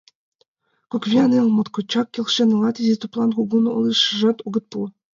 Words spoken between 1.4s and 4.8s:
моткочак келшен илат... изи туллан кугун ылыжаш огыт пу.